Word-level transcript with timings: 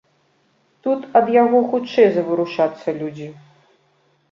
Тут 0.87 0.99
ад 1.19 1.29
яго 1.43 1.61
хутчэй 1.75 2.09
заварушацца 2.17 2.97
людзі. 2.99 3.31